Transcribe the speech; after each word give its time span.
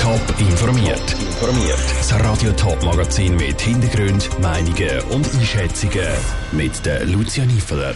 Top 0.00 0.34
informiert. 0.38 1.12
Informiert. 1.12 1.78
Das 1.98 2.14
Radio 2.24 2.50
Top 2.52 2.82
Magazin 2.82 3.36
mit 3.36 3.60
Hintergrund, 3.60 4.30
Meinungen 4.40 5.00
und 5.10 5.28
Einschätzungen 5.34 6.08
mit 6.52 6.86
der 6.86 7.04
Lucia 7.04 7.44
Niefeler. 7.44 7.94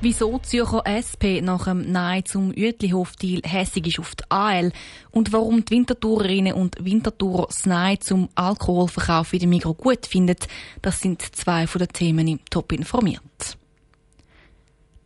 Wieso 0.00 0.38
die 0.38 0.42
Zürcher 0.42 0.86
SP 0.86 1.42
nach 1.42 1.64
dem 1.64 1.90
Nein 1.90 2.24
zum 2.24 2.50
Uetlihof-Deal 2.50 3.42
hässig 3.44 3.88
ist 3.88 3.98
auf 3.98 4.14
die 4.14 4.22
AL 4.28 4.70
und 5.10 5.32
warum 5.32 5.64
die 5.64 5.74
Wintertourerinnen 5.74 6.52
und 6.52 6.76
Wintertourer 6.84 7.46
das 7.48 7.66
Nein 7.66 8.00
zum 8.00 8.28
Alkoholverkauf 8.36 9.32
in 9.32 9.40
der 9.40 9.48
Migro 9.48 9.74
gut 9.74 10.06
finden, 10.06 10.36
das 10.80 11.00
sind 11.00 11.22
zwei 11.34 11.66
von 11.66 11.80
den 11.80 11.88
Themen 11.88 12.28
im 12.28 12.40
Top 12.48 12.70
informiert. 12.70 13.58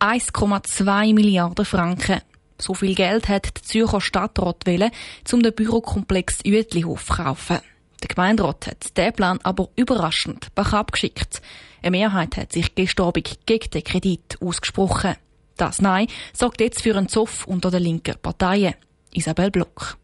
1,2 0.00 1.14
Milliarden 1.14 1.64
Franken. 1.64 2.20
So 2.60 2.74
viel 2.74 2.94
Geld 2.94 3.28
hat 3.28 3.56
der 3.56 3.62
Zürcher 3.62 4.00
Stadtrat 4.00 4.66
wollen, 4.66 4.90
um 5.32 5.42
den 5.42 5.54
Bürokomplex 5.54 6.40
Uetlihof 6.46 7.06
zu 7.06 7.14
kaufen. 7.14 7.58
Der 8.02 8.08
Gemeinderat 8.08 8.66
hat 8.66 8.96
diesen 8.96 9.12
Plan 9.12 9.38
aber 9.42 9.68
überraschend 9.76 10.54
bach 10.54 10.72
abgeschickt. 10.72 11.42
Eine 11.82 11.92
Mehrheit 11.92 12.36
hat 12.36 12.52
sich 12.52 12.74
gestern 12.74 13.12
gegen 13.12 13.70
den 13.70 13.84
Kredit 13.84 14.38
ausgesprochen. 14.40 15.16
Das 15.56 15.80
Nein 15.80 16.06
sorgt 16.32 16.60
jetzt 16.60 16.82
für 16.82 16.96
einen 16.96 17.08
Zoff 17.08 17.46
unter 17.46 17.70
den 17.70 17.82
linken 17.82 18.16
Parteien. 18.20 18.74
Isabel 19.12 19.50
Block. 19.50 19.98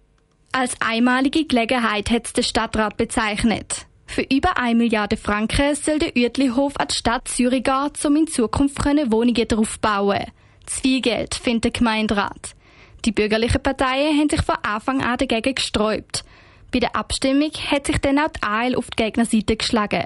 Als 0.52 0.74
einmalige 0.80 1.46
Gelegenheit 1.46 2.10
hat 2.10 2.36
der 2.36 2.42
Stadtrat 2.42 2.96
bezeichnet. 2.96 3.86
Für 4.06 4.22
über 4.22 4.56
1 4.56 4.76
Milliarde 4.76 5.16
Franken 5.16 5.74
soll 5.74 5.98
der 5.98 6.16
Uetlihof 6.16 6.76
an 6.76 6.88
die 6.88 6.94
Stadt 6.94 7.28
Zürich 7.28 7.64
gehen, 7.64 7.90
um 8.04 8.16
in 8.16 8.26
Zukunft 8.26 8.84
Wohnungen 8.84 9.48
darauf 9.48 9.78
bauen. 9.80 10.24
Zu 10.66 10.82
findet 11.42 11.64
der 11.64 11.70
Gemeinderat. 11.70 12.54
Die 13.04 13.12
bürgerlichen 13.12 13.62
Parteien 13.62 14.18
haben 14.18 14.28
sich 14.28 14.42
von 14.42 14.56
Anfang 14.62 15.02
an 15.02 15.16
dagegen 15.18 15.54
gesträubt. 15.54 16.24
Bei 16.72 16.80
der 16.80 16.96
Abstimmung 16.96 17.52
hat 17.70 17.86
sich 17.86 17.98
dann 17.98 18.18
auch 18.18 18.28
die 18.28 18.42
AL 18.42 18.74
auf 18.74 18.90
die 18.90 19.02
Gegnerseite 19.02 19.56
geschlagen. 19.56 20.04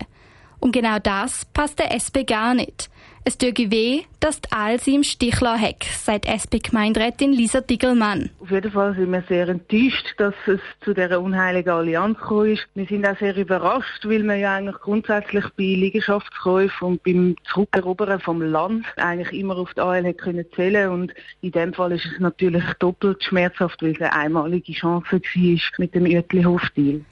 Und 0.58 0.72
genau 0.72 0.98
das 0.98 1.46
passt 1.46 1.78
der 1.78 1.94
SP 1.96 2.24
gar 2.24 2.54
nicht. 2.54 2.90
Es 3.22 3.36
tut 3.36 3.58
weh, 3.58 4.00
dass 4.20 4.40
die 4.40 4.50
AL 4.50 4.80
sie 4.80 4.94
im 4.94 5.02
Stich 5.02 5.42
hat, 5.42 5.84
sagt 5.84 6.24
SP-Gemeinderätin 6.24 7.34
Lisa 7.34 7.60
Diggelmann. 7.60 8.30
Auf 8.40 8.50
jeden 8.50 8.72
Fall 8.72 8.94
sind 8.94 9.12
wir 9.12 9.22
sehr 9.28 9.46
enttäuscht, 9.46 10.14
dass 10.16 10.34
es 10.46 10.60
zu 10.82 10.94
dieser 10.94 11.20
unheiligen 11.20 11.68
Allianz 11.68 12.18
gekommen 12.18 12.54
ist. 12.54 12.66
Wir 12.74 12.86
sind 12.86 13.06
auch 13.06 13.18
sehr 13.18 13.36
überrascht, 13.36 14.06
weil 14.06 14.22
wir 14.22 14.36
ja 14.36 14.54
eigentlich 14.54 14.78
grundsätzlich 14.78 15.44
bei 15.50 15.64
Liegenschaftskäufen 15.64 16.88
und 16.88 17.02
beim 17.02 17.36
Zurückerobern 17.52 18.20
vom 18.20 18.40
Land 18.40 18.86
eigentlich 18.96 19.38
immer 19.38 19.58
auf 19.58 19.74
die 19.74 19.80
AL 19.82 20.14
können 20.14 20.46
zählen 20.56 20.88
und 20.88 21.12
in 21.42 21.52
dem 21.52 21.74
Fall 21.74 21.92
ist 21.92 22.06
es 22.06 22.20
natürlich 22.20 22.64
doppelt 22.78 23.22
schmerzhaft, 23.22 23.82
weil 23.82 23.92
es 23.92 24.00
eine 24.00 24.14
einmalige 24.14 24.72
Chance 24.72 25.12
war 25.12 25.60
mit 25.78 25.94
dem 25.94 26.04
Uetlihof-Deal. 26.04 27.02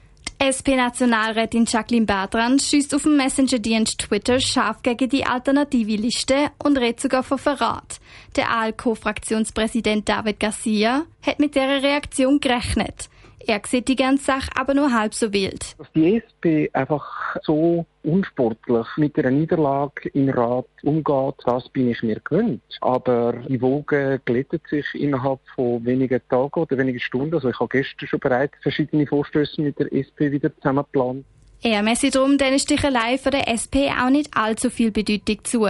SP-Nationalrätin 0.41 1.65
Jacqueline 1.65 2.05
Bertrand 2.05 2.61
schießt 2.61 2.95
auf 2.95 3.03
dem 3.03 3.17
Messenger-Dienst 3.17 3.99
Twitter 3.99 4.39
scharf 4.39 4.81
gegen 4.81 5.09
die 5.09 5.25
alternative 5.25 5.97
Liste 5.97 6.51
und 6.63 6.77
redet 6.77 7.01
sogar 7.01 7.23
von 7.23 7.37
Verrat. 7.37 7.99
Der 8.37 8.49
ALCO-Fraktionspräsident 8.49 10.07
David 10.07 10.39
Garcia 10.39 11.03
hat 11.25 11.39
mit 11.39 11.55
dieser 11.55 11.83
Reaktion 11.83 12.39
gerechnet. 12.39 13.09
Er 13.45 13.61
sieht 13.65 13.87
die 13.87 13.95
ganze 13.95 14.25
Sache 14.25 14.49
aber 14.55 14.73
nur 14.73 14.93
halb 14.93 15.13
so 15.13 15.31
wild. 15.33 15.77
Dass 15.77 15.91
die 15.93 16.17
SP 16.21 16.69
einfach 16.73 17.35
so 17.43 17.85
unsportlich 18.03 18.85
mit 18.97 19.17
einer 19.17 19.31
Niederlage 19.31 20.09
im 20.09 20.29
Rat 20.29 20.65
umgeht, 20.83 21.35
das 21.45 21.69
bin 21.69 21.89
ich 21.89 22.03
mir 22.03 22.19
gewöhnt. 22.19 22.61
Aber 22.81 23.33
die 23.47 23.61
Wogen 23.61 24.19
glättet 24.25 24.67
sich 24.67 24.85
innerhalb 24.93 25.39
von 25.55 25.83
wenigen 25.85 26.21
Tagen 26.29 26.59
oder 26.59 26.77
wenigen 26.77 26.99
Stunden. 26.99 27.35
Also 27.35 27.49
ich 27.49 27.59
habe 27.59 27.69
gestern 27.69 28.07
schon 28.07 28.19
bereits 28.19 28.55
verschiedene 28.61 29.07
Vorstöße 29.07 29.61
mit 29.61 29.79
der 29.79 29.91
SP 29.93 30.31
wieder 30.31 30.55
zusammengeplant. 30.55 31.25
Er 31.61 31.83
messe 31.83 32.09
darum 32.09 32.37
den 32.37 32.57
Stichelei 32.57 33.17
für 33.17 33.31
der 33.31 33.49
SP 33.51 33.91
auch 33.91 34.09
nicht 34.09 34.35
allzu 34.35 34.69
viel 34.69 34.91
Bedeutung 34.91 35.43
zu. 35.43 35.67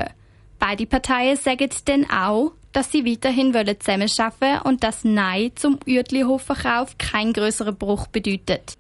Beide 0.60 0.86
Parteien 0.86 1.36
sagen 1.36 1.70
dann 1.86 2.06
auch, 2.12 2.52
dass 2.72 2.92
sie 2.92 3.06
weiterhin 3.06 3.54
zusammenarbeiten 3.54 4.42
wollen 4.42 4.62
und 4.64 4.84
dass 4.84 5.04
Nein 5.04 5.52
zum 5.56 5.80
Uertlihofverkauf 5.88 6.98
kein 6.98 7.34
größerer 7.34 7.72
Bruch 7.74 8.08
bedeutet. 8.08 8.76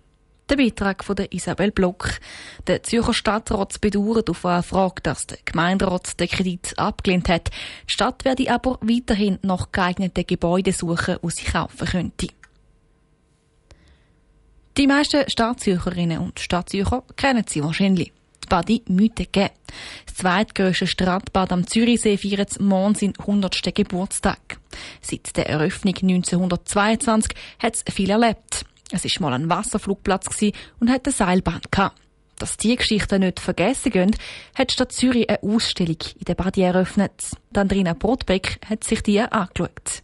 Der 0.49 0.57
Beitrag 0.57 1.03
von 1.03 1.15
Isabel 1.29 1.69
Block. 1.69 2.19
Der 2.65 2.81
Zürcher 2.81 3.13
Stadtrat 3.13 3.79
bedauert 3.81 4.31
auf 4.31 4.43
eine 4.47 4.63
Frage, 4.63 5.01
dass 5.03 5.27
der 5.27 5.37
Gemeinderat 5.45 6.19
den 6.19 6.27
Kredit 6.27 6.73
abgelehnt 6.77 7.29
hat. 7.29 7.51
Die 7.87 7.93
Stadt 7.93 8.25
werde 8.25 8.51
aber 8.51 8.79
weiterhin 8.81 9.37
nach 9.43 9.71
geeigneten 9.71 10.25
Gebäuden 10.25 10.73
suchen, 10.73 11.17
die 11.23 11.29
sie 11.29 11.45
kaufen 11.45 11.87
könnte. 11.87 12.29
Die 14.75 14.87
meisten 14.87 15.29
Stadtzürcherinnen 15.29 16.17
und 16.17 16.39
Stadtzürcher 16.39 17.03
kennen 17.15 17.45
sie 17.47 17.63
wahrscheinlich. 17.63 18.11
Badi 18.49 18.81
Mütege. 18.87 19.51
Das 20.07 20.15
zweitgrößte 20.15 20.87
Strandbad 20.87 21.51
am 21.51 21.67
Zürichsee 21.67 22.17
feiert 22.17 22.59
morgen 22.59 22.95
seinen 22.95 23.13
100. 23.19 23.73
Geburtstag. 23.75 24.59
Seit 25.01 25.37
der 25.37 25.47
Eröffnung 25.47 25.95
1922 25.95 27.37
hat 27.59 27.75
es 27.75 27.93
viel 27.93 28.09
erlebt. 28.09 28.65
Es 28.91 29.03
war 29.03 29.29
mal 29.29 29.35
ein 29.35 29.49
Wasserflugplatz 29.49 30.41
und 30.79 30.89
hat 30.89 31.05
eine 31.05 31.13
Seilbahn. 31.13 31.61
Dass 32.39 32.57
diese 32.57 32.77
Geschichten 32.77 33.19
nicht 33.19 33.39
vergessen 33.39 33.91
gehen, 33.91 34.15
hat 34.55 34.71
Stadt 34.71 34.93
Zürich 34.93 35.29
eine 35.29 35.43
Ausstellung 35.43 35.97
in 36.17 36.25
der 36.25 36.35
Badi 36.35 36.61
eröffnet. 36.61 37.11
Andrina 37.53 37.93
Brotbeck 37.93 38.59
hat 38.67 38.83
sich 38.83 39.03
die 39.03 39.19
angeschaut. 39.19 40.01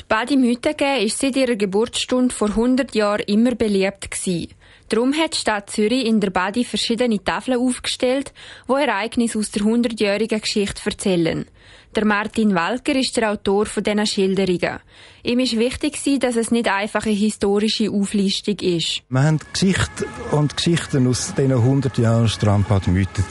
Die 0.00 0.04
Badi 0.08 0.36
Mütege 0.36 0.98
ist 0.98 1.18
seit 1.18 1.36
ihrer 1.36 1.56
Geburtsstunde 1.56 2.34
vor 2.34 2.48
100 2.48 2.94
Jahren 2.94 3.22
immer 3.26 3.54
beliebt 3.54 4.10
gewesen. 4.10 4.54
Darum 4.88 5.14
hat 5.14 5.34
die 5.34 5.38
Stadt 5.38 5.70
Zürich 5.70 6.06
in 6.06 6.20
der 6.20 6.30
Badi 6.30 6.64
verschiedene 6.64 7.22
Tafeln 7.22 7.58
aufgestellt, 7.58 8.32
wo 8.66 8.76
Ereignisse 8.76 9.38
aus 9.38 9.50
der 9.50 9.62
100-jährigen 9.62 10.40
Geschichte 10.40 10.82
erzählen. 10.84 11.46
Der 11.94 12.04
Martin 12.04 12.54
Walker 12.54 12.94
ist 12.96 13.16
der 13.16 13.30
Autor 13.30 13.66
von 13.66 13.82
diesen 13.82 14.06
Schilderungen. 14.06 14.80
Ihm 15.22 15.38
ist 15.38 15.56
wichtig, 15.56 15.96
dass 16.20 16.36
es 16.36 16.50
nicht 16.50 16.68
einfach 16.68 17.06
eine 17.06 17.14
historische 17.14 17.90
Auflistung 17.90 18.56
ist. 18.58 19.02
Wir 19.08 19.22
haben 19.22 19.38
Geschichte 19.52 20.06
und 20.32 20.56
Geschichten 20.56 21.06
aus 21.06 21.32
diesen 21.34 21.52
100 21.52 21.96
Jahren 21.98 22.28
Strandbad-Mythen 22.28 23.24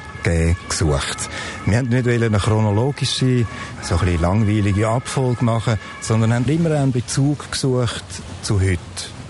gesucht. 0.69 1.29
Wir 1.65 1.77
haben 1.77 1.89
nicht 1.89 2.07
eine 2.07 2.37
chronologische, 2.37 3.45
so 3.81 3.97
ein 3.97 4.21
langweilige 4.21 4.87
Abfolge 4.87 5.43
machen, 5.43 5.77
sondern 5.99 6.33
haben 6.33 6.45
immer 6.47 6.71
einen 6.71 6.93
Bezug 6.93 7.51
gesucht 7.51 8.05
zu 8.41 8.61
heute 8.61 8.79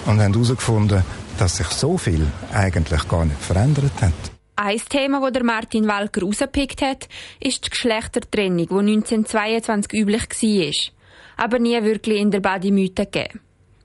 und 0.06 0.22
haben 0.22 0.34
herausgefunden, 0.34 1.04
dass 1.38 1.58
sich 1.58 1.68
so 1.68 1.98
viel 1.98 2.26
eigentlich 2.52 3.08
gar 3.08 3.26
nicht 3.26 3.42
verändert 3.42 4.02
hat. 4.02 4.14
Ein 4.56 4.82
Thema, 4.88 5.20
das 5.22 5.34
der 5.34 5.44
Martin 5.44 5.88
Walker 5.88 6.22
rausgepickt 6.22 6.82
hat, 6.82 7.08
ist 7.40 7.66
die 7.66 7.70
Geschlechtertrennung, 7.72 8.68
die 8.68 8.94
1922 8.94 9.94
üblich 9.94 10.30
war, 10.30 11.46
aber 11.46 11.60
nie 11.60 11.82
wirklich 11.84 12.20
in 12.20 12.30
der 12.30 12.40
Badimythe 12.40 13.06
gegeben. 13.06 13.40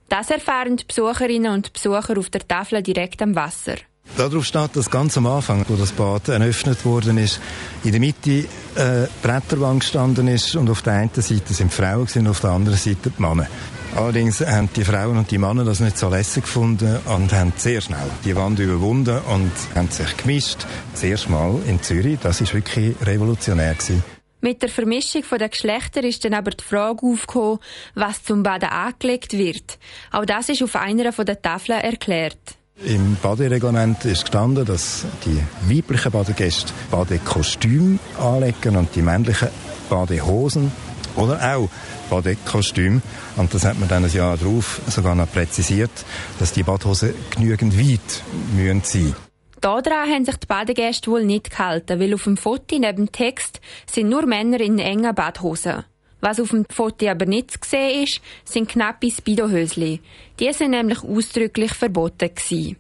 Das 0.09 0.31
erfahren 0.31 0.77
die 0.77 0.85
Besucherinnen 0.85 1.53
und 1.53 1.73
Besucher 1.73 2.19
auf 2.19 2.31
der 2.31 2.47
Tafel 2.47 2.83
direkt 2.83 3.23
am 3.23 3.35
Wasser. 3.35 3.77
Darauf 4.17 4.45
steht, 4.45 4.75
dass 4.75 4.91
ganz 4.91 5.17
am 5.17 5.27
Anfang, 5.27 5.65
wo 5.69 5.77
das 5.77 5.93
Bad 5.93 6.29
eröffnet 6.29 6.85
worden 6.85 7.19
ist, 7.19 7.41
in 7.85 7.93
der 7.93 8.01
Mitte 8.01 8.47
eine 8.75 9.05
äh, 9.05 9.09
Bretterwand 9.23 9.81
gestanden 9.81 10.29
ist 10.29 10.57
und 10.57 10.71
auf 10.71 10.83
der 10.83 10.95
einen 10.95 11.11
Seite 11.15 11.53
sind 11.53 11.73
Frauen 11.73 12.09
und 12.15 12.29
auf 12.29 12.41
der 12.41 12.51
anderen 12.51 12.79
Seite 12.79 13.11
die 13.17 13.23
Männer. 13.23 13.47
Allerdings 13.97 14.41
haben 14.41 14.69
die 14.75 14.85
Frauen 14.85 15.19
und 15.19 15.31
die 15.31 15.39
Männer 15.39 15.65
das 15.65 15.81
nicht 15.81 15.99
so 15.99 16.09
lässig 16.09 16.45
gefunden 16.45 16.99
und 17.07 17.33
haben 17.33 17.53
sehr 17.57 17.81
schnell 17.81 18.11
die 18.25 18.37
Wand 18.37 18.59
überwunden 18.59 19.19
und 19.19 19.51
haben 19.75 19.91
sich 19.91 20.17
gemischt. 20.17 20.67
Das 20.93 21.03
erste 21.03 21.31
Mal 21.31 21.61
in 21.67 21.83
Zürich, 21.83 22.19
das 22.23 22.41
ist 22.41 22.55
wirklich 22.55 22.95
revolutionär 23.03 23.75
gewesen. 23.75 24.05
Mit 24.41 24.63
der 24.63 24.69
Vermischung 24.69 25.25
der 25.37 25.49
Geschlechter 25.49 26.05
ist 26.05 26.25
dann 26.25 26.35
aber 26.35 26.53
die 26.53 26.63
Frage 26.63 27.05
aufgekommen, 27.05 27.59
was 27.95 28.23
zum 28.23 28.45
Baden 28.45 28.69
angelegt 28.69 29.33
wird. 29.33 29.79
Auch 30.13 30.25
das 30.25 30.49
ist 30.49 30.63
auf 30.63 30.77
einer 30.77 31.11
der 31.11 31.43
Tafeln 31.43 31.81
erklärt. 31.81 32.39
Im 32.85 33.17
Badereglement 33.21 34.05
ist 34.05 34.21
gestanden, 34.21 34.65
dass 34.65 35.05
die 35.25 35.43
weiblichen 35.69 36.13
Badegäste 36.13 36.73
Badekostüm 36.93 37.99
anlegen 38.21 38.77
und 38.77 38.95
die 38.95 39.03
männlichen 39.03 39.49
Badehosen 39.91 40.71
oder 41.17 41.57
auch 41.57 41.69
Badekostüm. 42.11 43.03
Und 43.37 43.55
das 43.55 43.65
hat 43.65 43.79
man 43.79 43.89
dann 43.89 44.05
ein 44.05 44.13
Jahr 44.13 44.37
darauf 44.37 44.81
sogar 44.89 45.15
noch 45.15 45.31
präzisiert, 45.31 45.91
dass 46.39 46.53
die 46.53 46.63
Badhosen 46.63 47.15
genügend 47.31 47.79
weit 47.79 48.23
müssen 48.55 48.83
sein 48.85 49.15
Daran 49.61 50.09
haben 50.09 50.25
sich 50.25 50.37
die 50.37 50.47
Badegäste 50.47 51.11
wohl 51.11 51.25
nicht 51.25 51.51
gehalten, 51.51 51.99
weil 51.99 52.15
auf 52.15 52.25
dem 52.25 52.37
Foto 52.37 52.79
neben 52.79 52.97
dem 52.97 53.13
Text 53.13 53.61
sind 53.91 54.09
nur 54.09 54.25
Männer 54.25 54.61
in 54.61 54.79
engen 54.79 55.15
Badhosen. 55.15 55.85
Was 56.21 56.41
auf 56.41 56.51
dem 56.51 56.65
Foto 56.69 57.09
aber 57.09 57.27
nicht 57.27 57.53
zu 57.53 57.59
sehen 57.65 58.05
ist, 58.05 58.21
sind 58.45 58.69
knappe 58.69 59.11
Speedohösli. 59.11 60.01
Die 60.39 60.53
sind 60.53 60.71
nämlich 60.71 61.03
ausdrücklich 61.03 61.73
verboten 61.75 62.35
gewesen. 62.35 62.77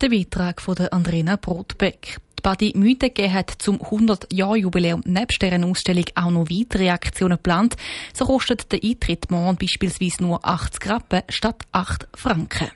Der 0.00 0.08
Beitrag 0.08 0.60
von 0.60 0.74
der 0.74 0.92
Andrina 0.92 1.36
Brotbeck. 1.36 2.18
Die 2.42 2.48
Badi 2.48 2.72
Mütege 2.74 3.32
hat 3.32 3.52
zum 3.58 3.80
100-Jahr-Jubiläum 3.80 5.04
nebst 5.06 5.40
deren 5.42 5.62
Ausstellung 5.62 6.06
auch 6.16 6.30
noch 6.32 6.50
weitere 6.50 6.90
Aktionen 6.90 7.36
geplant. 7.36 7.76
So 8.12 8.24
kostet 8.26 8.72
der 8.72 8.80
Eintritt 8.82 9.30
morgen 9.30 9.56
beispielsweise 9.56 10.24
nur 10.24 10.44
80 10.44 10.90
Rappen 10.90 11.22
statt 11.28 11.62
8 11.70 12.08
Franken. 12.16 12.72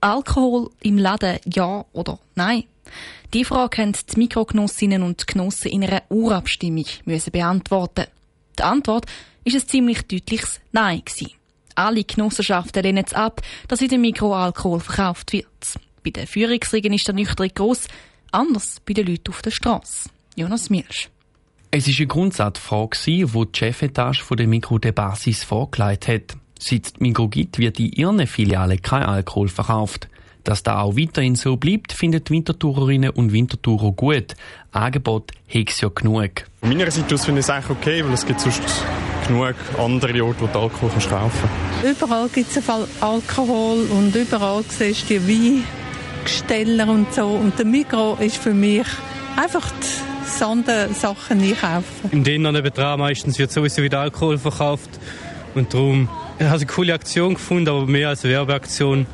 Alkohol 0.00 0.70
im 0.82 0.98
Laden, 0.98 1.40
ja 1.52 1.84
oder 1.92 2.20
nein? 2.36 2.62
Die 3.34 3.44
Frage 3.44 3.82
haben 3.82 3.92
die 3.92 4.20
Mikrogenossinnen 4.20 5.02
und 5.02 5.26
Genossen 5.26 5.72
in 5.72 5.82
einer 5.82 6.04
Urabstimmung 6.10 6.86
müssen 7.06 7.32
beantworten. 7.32 8.06
Die 8.56 8.62
Antwort 8.62 9.06
ist 9.42 9.56
ein 9.56 9.66
ziemlich 9.66 10.06
deutliches 10.06 10.60
Nein 10.70 11.02
gewesen. 11.04 11.32
Alle 11.74 12.04
Genossenschaften 12.04 12.84
lehnen 12.84 13.04
es 13.04 13.14
ab, 13.14 13.42
dass 13.66 13.80
in 13.80 13.88
dem 13.88 14.02
Mikro 14.02 14.32
Alkohol 14.32 14.78
verkauft 14.78 15.32
wird. 15.32 15.80
Bei 16.04 16.10
den 16.10 16.26
Führungsriegen 16.26 16.92
ist 16.92 17.06
der 17.06 17.14
Nüchtern 17.14 17.50
gross, 17.54 17.88
anders 18.30 18.76
bei 18.84 18.94
den 18.94 19.06
Leuten 19.06 19.30
auf 19.30 19.42
der 19.42 19.50
Straße. 19.50 20.10
Jonas 20.36 20.70
Milsch. 20.70 21.08
Es 21.70 21.86
war 21.86 21.94
eine 21.98 22.06
Grundsatzfrage, 22.06 22.98
die 23.06 23.24
die 23.26 23.58
Chefetage 23.58 24.24
der 24.36 24.46
Mikro 24.46 24.78
de 24.78 24.92
Basis 24.92 25.44
vorgelegt 25.44 26.08
hat. 26.08 26.36
Seit 26.58 26.86
es 26.86 26.92
Mikro 26.98 27.28
gibt, 27.28 27.58
wird 27.58 27.78
in 27.78 27.92
ihren 27.92 28.26
Filialen 28.26 28.80
kein 28.80 29.02
Alkohol 29.02 29.48
verkauft. 29.48 30.08
Dass 30.44 30.62
da 30.62 30.80
auch 30.80 30.96
weiterhin 30.96 31.34
so 31.34 31.56
bleibt, 31.56 31.92
finden 31.92 32.24
die 32.24 32.30
Wintertourerinnen 32.30 33.10
und 33.10 33.32
Wintertourer 33.32 33.92
gut. 33.92 34.34
Angebot 34.72 35.32
hat 35.46 35.68
es 35.68 35.80
ja 35.82 35.88
genug. 35.88 36.44
Von 36.60 36.70
meiner 36.70 36.90
Seite 36.90 37.14
aus 37.14 37.26
finde 37.26 37.40
ich 37.40 37.46
es 37.46 37.50
eigentlich 37.50 37.76
okay, 37.76 38.04
weil 38.04 38.14
es 38.14 38.24
gibt 38.24 38.40
sonst 38.40 38.62
genug 39.26 39.54
andere 39.76 40.24
Orte, 40.24 40.40
wo 40.40 40.46
du 40.46 40.58
Alkohol 40.58 40.90
kannst 40.90 41.10
kaufen 41.10 41.50
Überall 41.84 42.28
gibt 42.30 42.56
es 42.56 42.62
Alkohol 43.00 43.86
und 43.90 44.14
überall 44.14 44.64
siehst 44.66 45.10
du 45.10 45.20
die 45.20 45.64
Weingesteller 46.18 46.88
und 46.88 47.12
so. 47.12 47.26
Und 47.26 47.58
der 47.58 47.66
Mikro 47.66 48.16
ist 48.20 48.36
für 48.36 48.54
mich 48.54 48.86
einfach 49.36 49.70
die 49.70 50.28
Sondersachen 50.28 51.40
einkaufen. 51.40 52.10
Im 52.10 52.24
Dinner 52.24 52.52
nebenan 52.52 52.98
meistens 52.98 53.38
wird 53.38 53.50
sowieso 53.50 53.82
wieder 53.82 54.00
Alkohol 54.00 54.38
verkauft 54.38 54.90
und 55.54 55.72
darum 55.72 56.08
ich 56.38 56.46
habe 56.46 56.56
eine 56.56 56.66
coole 56.66 56.94
Aktion 56.94 57.34
gefunden, 57.34 57.68
aber 57.68 57.86
mehr 57.86 58.10
als 58.10 58.22
Werbeaktion 58.24 59.06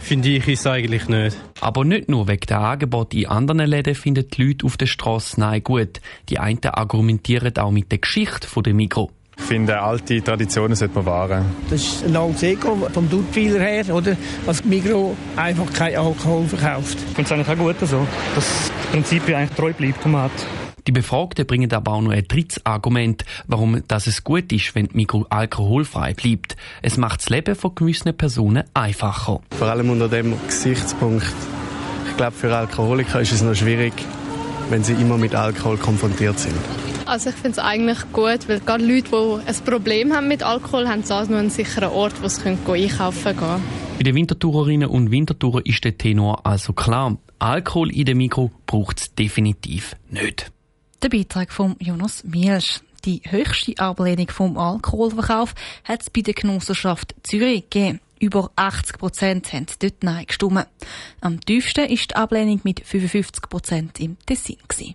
finde 0.00 0.30
ich 0.30 0.48
es 0.48 0.66
eigentlich 0.66 1.08
nicht. 1.08 1.36
Aber 1.60 1.84
nicht 1.84 2.08
nur 2.08 2.26
wegen 2.26 2.46
der 2.48 2.58
Angebote 2.58 3.18
in 3.18 3.26
anderen 3.26 3.60
Läden 3.66 3.94
finden 3.94 4.26
die 4.28 4.42
Leute 4.42 4.66
auf 4.66 4.76
der 4.76 4.86
Straße 4.86 5.38
nein 5.38 5.62
gut. 5.62 6.00
Die 6.28 6.38
einen 6.40 6.64
argumentieren 6.64 7.56
auch 7.58 7.70
mit 7.70 7.92
der 7.92 7.98
Geschichte 7.98 8.48
der 8.62 8.74
Mikro. 8.74 9.12
Ich 9.36 9.44
finde, 9.44 9.80
alte 9.80 10.22
Traditionen 10.22 10.76
sollte 10.76 10.94
man 10.94 11.06
wahren. 11.06 11.44
Das 11.70 11.80
ist 11.80 12.04
ein 12.04 12.16
altes 12.16 12.42
Ego 12.42 12.88
vom 12.92 13.08
Duttweiler 13.08 13.60
her, 13.60 13.94
oder? 13.94 14.16
Dass 14.46 14.64
Mikro 14.64 15.16
einfach 15.36 15.72
kein 15.72 15.96
Alkohol 15.96 16.46
verkauft. 16.46 16.98
Ich 16.98 17.14
finde 17.14 17.22
es 17.22 17.32
eigentlich 17.32 17.48
auch 17.48 17.64
gut 17.64 17.88
so, 17.88 18.06
dass 18.34 18.44
das 18.44 18.70
Prinzip 18.92 19.28
eigentlich 19.28 19.50
treu 19.50 19.72
bleibt, 19.72 20.06
man 20.06 20.22
hat. 20.22 20.32
Die 20.86 20.92
Befragten 20.92 21.46
bringen 21.46 21.72
aber 21.72 21.92
auch 21.92 22.00
noch 22.00 22.10
ein 22.10 22.26
drittes 22.26 22.64
Argument, 22.66 23.24
warum 23.46 23.82
das 23.86 24.08
es 24.08 24.24
gut 24.24 24.52
ist, 24.52 24.74
wenn 24.74 24.86
die 24.86 24.96
Mikro 24.96 25.26
alkoholfrei 25.30 26.12
bleibt. 26.14 26.56
Es 26.82 26.96
macht 26.96 27.20
das 27.20 27.30
Leben 27.30 27.54
von 27.54 27.74
gewissen 27.74 28.16
Personen 28.16 28.64
einfacher. 28.74 29.40
Vor 29.56 29.68
allem 29.68 29.90
unter 29.90 30.08
dem 30.08 30.34
Gesichtspunkt. 30.46 31.32
Ich 32.10 32.16
glaube, 32.16 32.32
für 32.32 32.54
Alkoholiker 32.54 33.20
ist 33.20 33.32
es 33.32 33.42
noch 33.42 33.54
schwierig, 33.54 33.92
wenn 34.70 34.82
sie 34.82 34.94
immer 34.94 35.18
mit 35.18 35.34
Alkohol 35.36 35.76
konfrontiert 35.76 36.38
sind. 36.38 36.56
Also 37.12 37.28
ich 37.28 37.36
finde 37.36 37.50
es 37.50 37.58
eigentlich 37.58 37.98
gut, 38.14 38.48
weil 38.48 38.60
gerade 38.60 38.86
Leute, 38.86 39.10
die 39.10 39.46
ein 39.46 39.64
Problem 39.66 40.14
haben 40.14 40.28
mit 40.28 40.42
Alkohol, 40.42 40.88
haben 40.88 41.04
so 41.04 41.22
nur 41.24 41.40
einen 41.40 41.50
sicheren 41.50 41.90
Ort, 41.90 42.22
wo 42.22 42.28
sie 42.28 42.42
einkaufen 42.48 43.36
können. 43.36 43.62
Bei 43.98 44.02
den 44.02 44.14
Wintertourerinnen 44.14 44.88
und 44.88 45.10
Wintertourer 45.10 45.60
ist 45.66 45.84
der 45.84 45.98
Tenor 45.98 46.46
also 46.46 46.72
klar. 46.72 47.18
Alkohol 47.38 47.92
in 47.92 48.06
dem 48.06 48.16
Mikro 48.16 48.50
braucht 48.64 49.00
es 49.00 49.14
definitiv 49.14 49.94
nicht. 50.08 50.50
Der 51.02 51.10
Beitrag 51.10 51.52
von 51.52 51.76
Jonas 51.80 52.24
Mielsch. 52.24 52.80
Die 53.04 53.20
höchste 53.28 53.76
Ablehnung 53.76 54.28
vom 54.30 54.56
Alkoholverkauf 54.56 55.54
hat 55.84 56.00
es 56.00 56.08
bei 56.08 56.22
der 56.22 56.32
Genossenschaft 56.32 57.14
Zürich 57.24 57.68
gegeben. 57.68 58.00
Über 58.20 58.52
80 58.56 58.96
Prozent 58.96 59.52
haben 59.52 59.66
dort 59.80 60.02
Nein 60.02 60.24
gestimmt. 60.24 60.66
Am 61.20 61.40
tiefsten 61.40 61.90
ist 61.90 62.12
die 62.12 62.16
Ablehnung 62.16 62.62
mit 62.64 62.80
55 62.80 63.50
Prozent 63.50 64.00
im 64.00 64.16
Tessin. 64.24 64.56
Gewesen. 64.66 64.94